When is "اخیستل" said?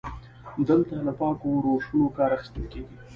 2.37-2.63